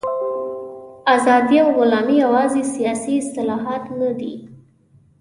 [1.15, 4.33] ازادي او غلامي یوازې سیاسي اصطلاحات نه دي.